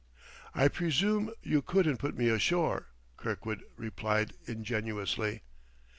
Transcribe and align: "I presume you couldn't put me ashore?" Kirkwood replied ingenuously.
"I 0.55 0.67
presume 0.67 1.31
you 1.43 1.61
couldn't 1.61 1.97
put 1.97 2.17
me 2.17 2.29
ashore?" 2.29 2.87
Kirkwood 3.17 3.61
replied 3.77 4.33
ingenuously. 4.47 5.43